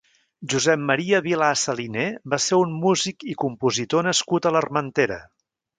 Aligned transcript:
Josep 0.53 0.81
Maria 0.91 1.19
Vilà 1.27 1.49
Saliner 1.65 2.07
va 2.35 2.41
ser 2.49 2.61
un 2.65 2.75
músic 2.87 3.29
i 3.35 3.39
compositor 3.47 4.11
nascut 4.11 4.49
a 4.53 4.57
l'Armentera. 4.59 5.25